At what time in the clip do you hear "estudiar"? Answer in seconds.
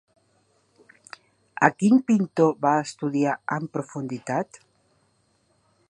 2.87-3.37